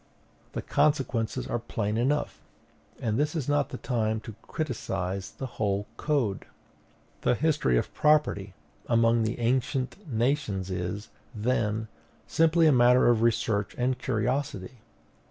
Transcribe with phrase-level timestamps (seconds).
[0.53, 2.41] The consequences are plain enough,
[2.99, 6.45] and this is not the time to criticise the whole Code.
[7.21, 8.55] The history of property
[8.87, 11.87] among the ancient nations is, then,
[12.25, 14.79] simply a matter of research and curiosity.